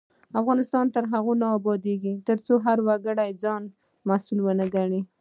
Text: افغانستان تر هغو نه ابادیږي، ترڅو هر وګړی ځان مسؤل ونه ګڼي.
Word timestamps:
افغانستان 0.39 0.85
تر 0.95 1.03
هغو 1.13 1.33
نه 1.41 1.47
ابادیږي، 1.57 2.13
ترڅو 2.27 2.53
هر 2.65 2.77
وګړی 2.87 3.29
ځان 3.43 3.61
مسؤل 4.09 4.37
ونه 4.41 4.65
ګڼي. 4.75 5.01